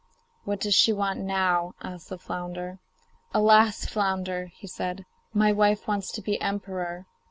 [0.45, 2.79] 'What does she want now?' asked flounder.
[3.35, 3.85] 'Alas!
[3.85, 7.05] flounder,' he said, 'my wife wants to be emperor.